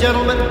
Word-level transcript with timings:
gentlemen, 0.00 0.43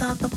saw 0.00 0.14
the 0.14 0.29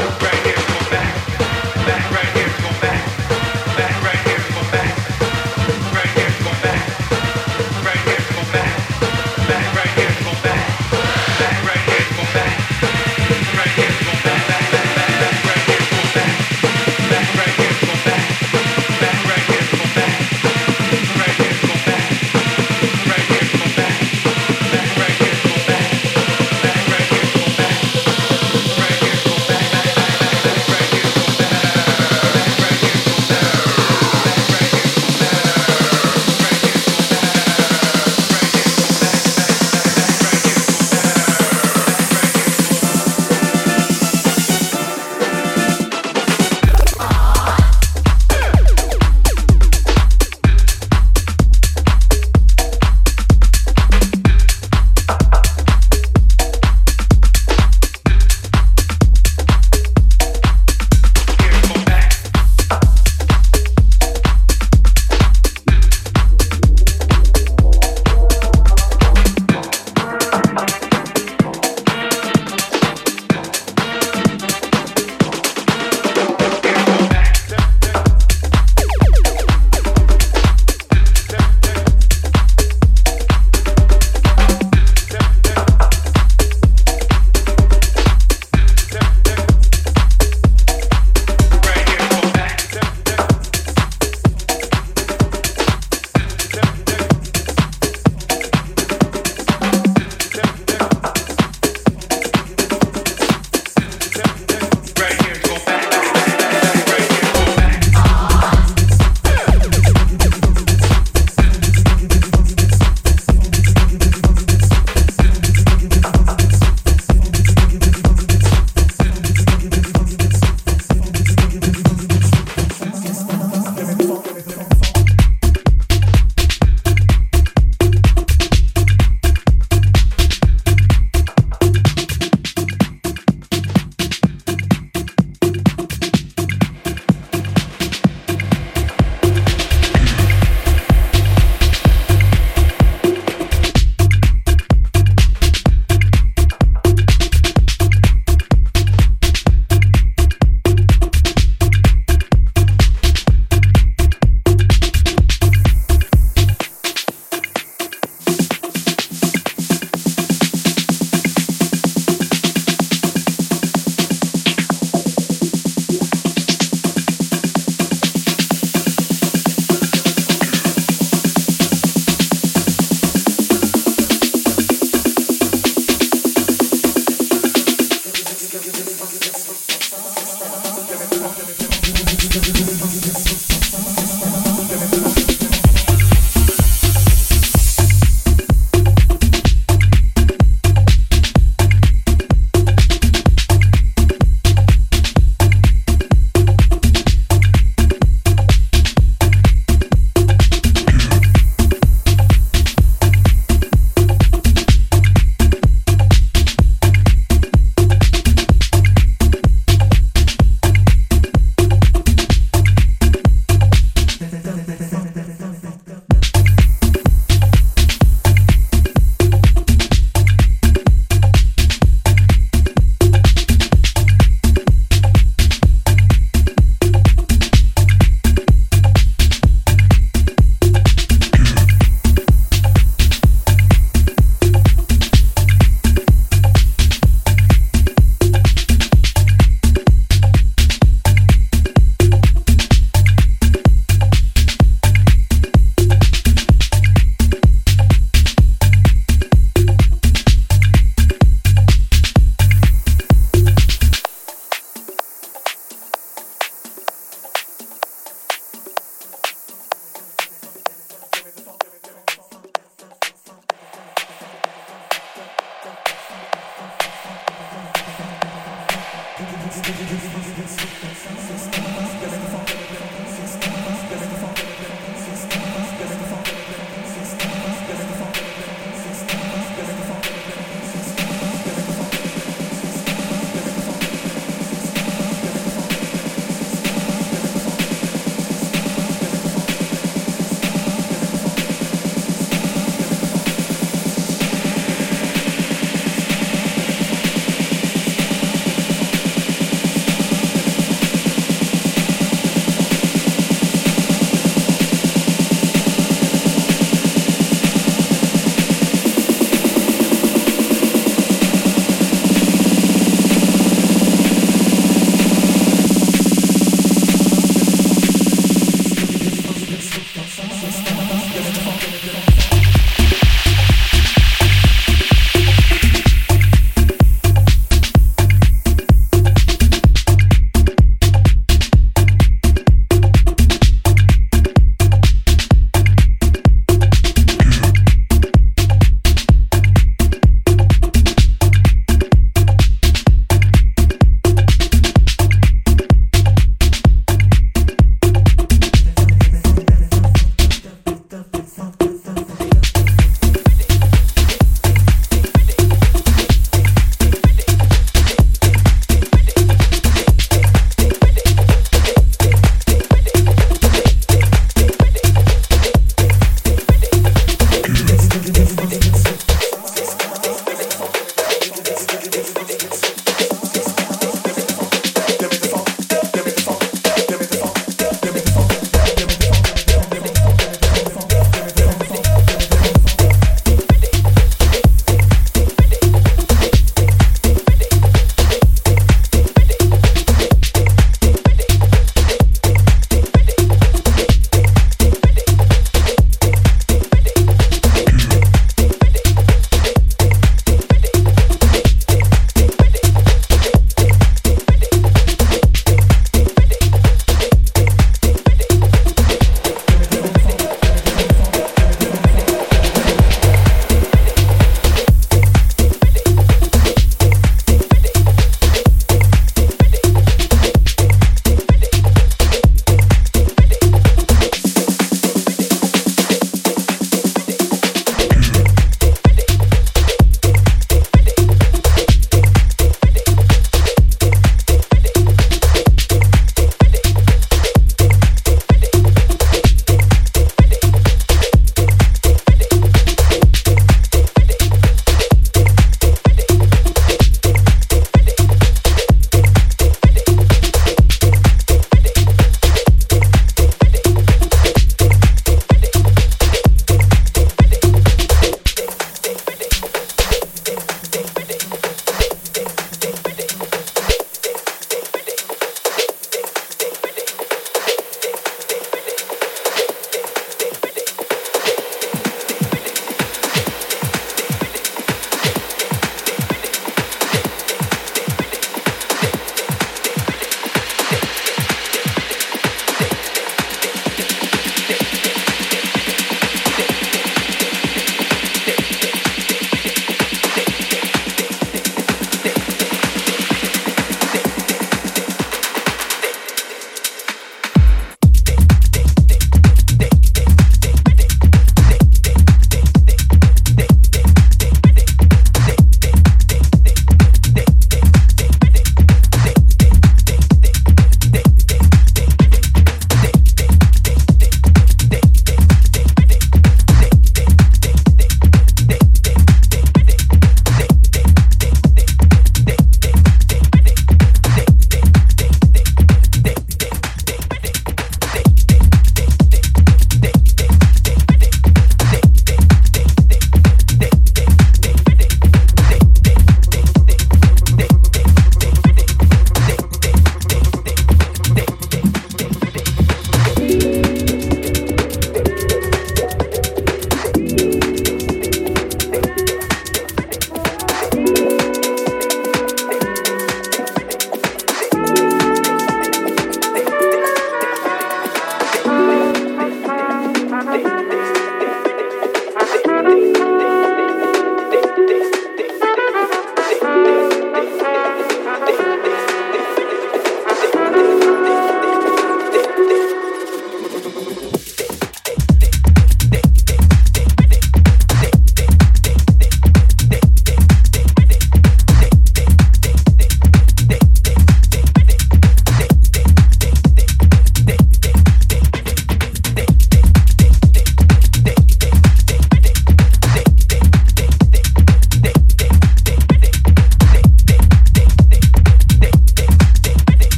Right. 0.00 0.29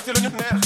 Estilo 0.00 0.18
New 0.20 0.30
Nero. 0.30 0.59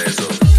Tú 0.00 0.49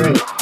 great. 0.00 0.39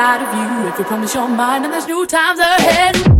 Glad 0.00 0.22
of 0.22 0.32
you 0.32 0.68
if 0.70 0.78
you 0.78 0.84
promise 0.86 1.14
you're 1.14 1.28
mine 1.28 1.62
and 1.62 1.74
there's 1.74 1.86
new 1.86 2.06
times 2.06 2.40
ahead. 2.40 3.19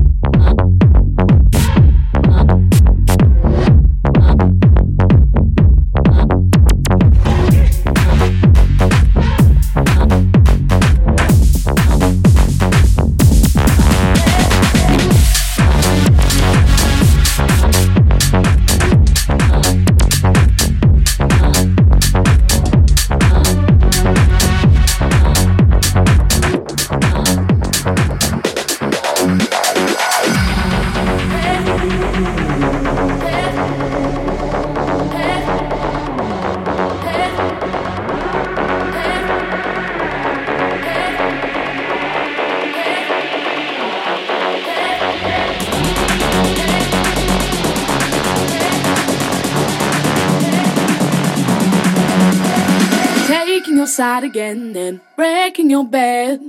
Side 54.11 54.25
again 54.25 54.75
and 54.77 55.01
breaking 55.15 55.71
your 55.71 55.85
bed. 55.85 56.41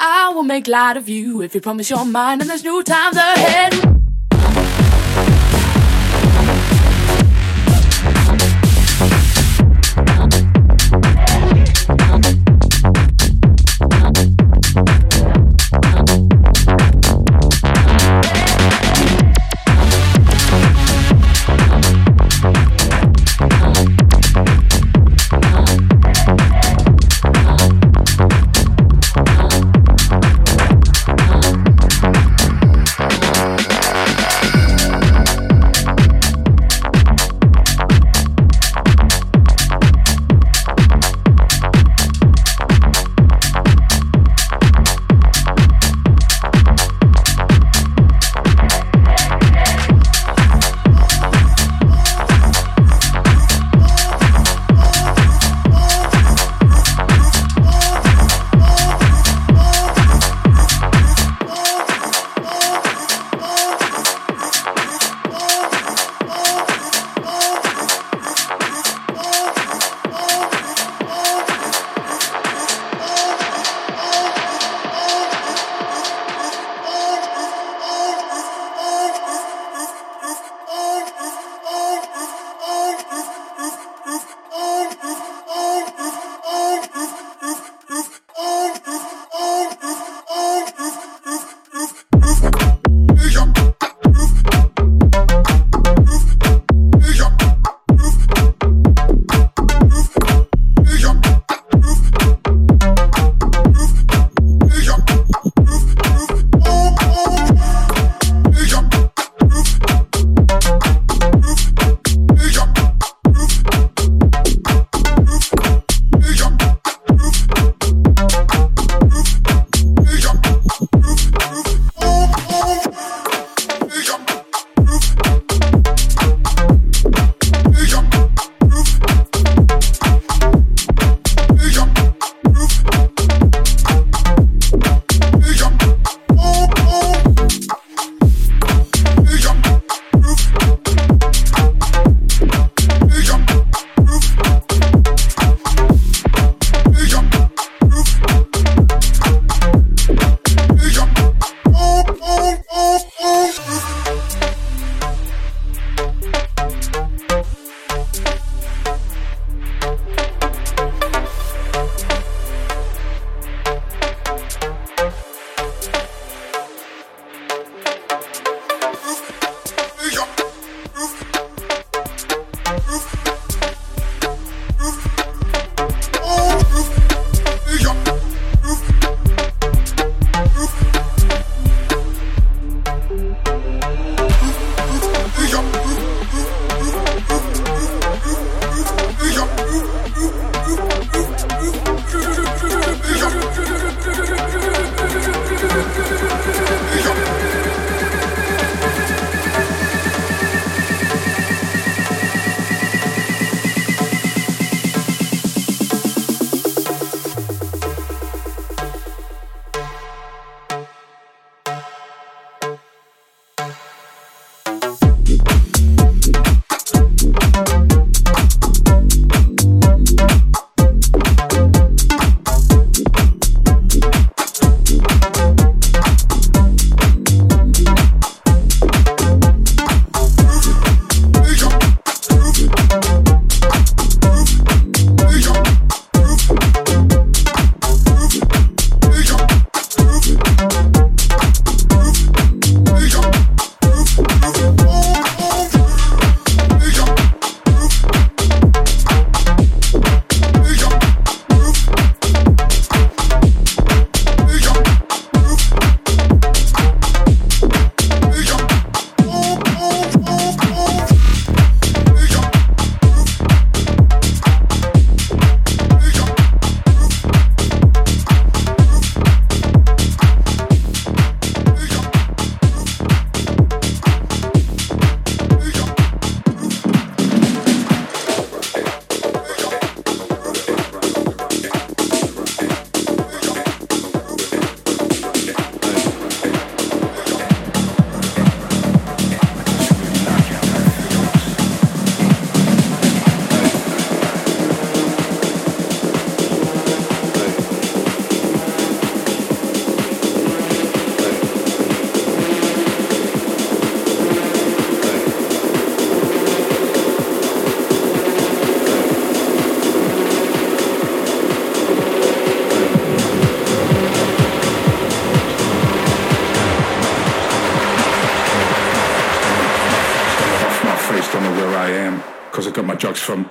I 0.00 0.32
will 0.34 0.42
make 0.42 0.66
light 0.66 0.96
of 0.96 1.08
you 1.08 1.42
if 1.42 1.54
you 1.54 1.60
promise 1.60 1.90
you're 1.90 2.04
mine 2.04 2.40
and 2.40 2.50
there's 2.50 2.64
new 2.64 2.82
times 2.82 3.16
ahead. 3.16 3.87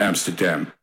Amsterdam. 0.07 0.76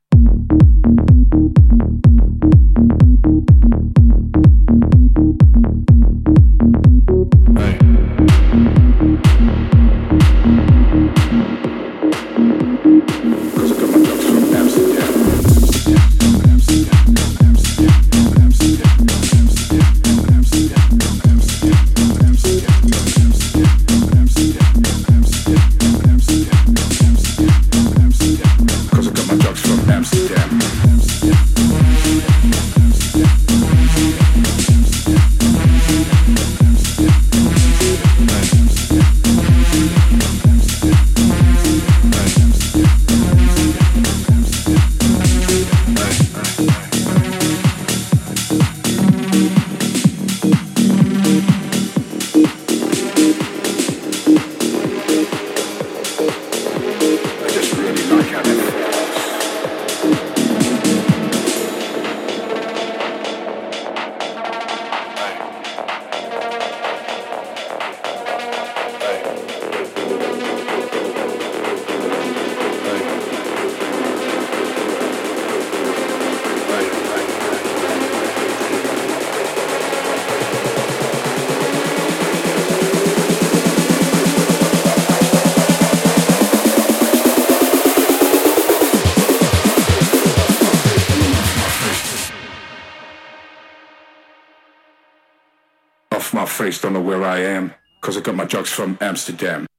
Amsterdam. 99.26 99.73